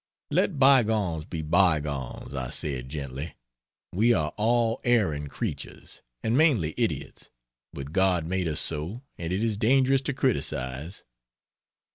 "Let 0.31 0.57
bygones 0.57 1.25
be 1.25 1.43
bygones," 1.43 2.33
I 2.33 2.49
said, 2.49 2.89
gently, 2.89 3.35
"we 3.93 4.13
are 4.13 4.33
all 4.35 4.81
erring 4.83 5.27
creatures, 5.27 6.01
and 6.23 6.35
mainly 6.35 6.73
idiots, 6.75 7.29
but 7.71 7.91
God 7.93 8.25
made 8.25 8.47
us 8.47 8.59
so 8.59 9.03
and 9.19 9.31
it 9.31 9.43
is 9.43 9.57
dangerous 9.57 10.01
to 10.01 10.13
criticise." 10.15 11.03